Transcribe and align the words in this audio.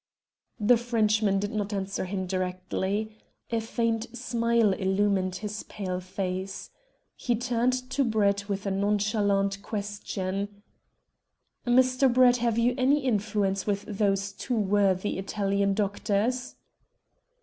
The 0.59 0.77
Frenchman 0.77 1.37
did 1.37 1.51
not 1.51 1.71
answer 1.73 2.05
him 2.05 2.25
directly. 2.25 3.19
A 3.51 3.61
faint 3.61 4.17
smile 4.17 4.73
illumined 4.73 5.35
his 5.35 5.61
pale 5.61 5.99
face. 5.99 6.71
He 7.15 7.35
turned 7.35 7.73
to 7.91 8.03
Brett 8.03 8.49
with 8.49 8.65
a 8.65 8.71
nonchalant 8.71 9.61
question 9.61 10.63
"Mr. 11.67 12.11
Brett, 12.11 12.37
have 12.37 12.57
you 12.57 12.73
any 12.79 13.01
influence 13.01 13.67
with 13.67 13.83
those 13.83 14.31
two 14.31 14.57
worthy 14.57 15.19
Italian 15.19 15.75
doctors?" 15.75 16.55